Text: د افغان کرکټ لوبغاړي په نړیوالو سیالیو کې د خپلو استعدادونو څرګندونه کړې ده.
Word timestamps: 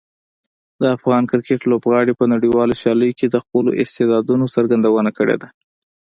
د 0.79 0.83
افغان 0.95 1.23
کرکټ 1.31 1.61
لوبغاړي 1.71 2.13
په 2.17 2.25
نړیوالو 2.33 2.77
سیالیو 2.81 3.17
کې 3.19 3.27
د 3.29 3.35
خپلو 3.43 3.69
استعدادونو 3.81 4.45
څرګندونه 4.55 5.09
کړې 5.17 5.35
ده. 5.41 5.47